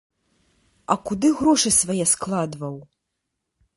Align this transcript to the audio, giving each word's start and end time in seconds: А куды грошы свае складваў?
А 0.95 0.97
куды 1.09 1.29
грошы 1.41 1.69
свае 1.81 2.05
складваў? 2.13 2.75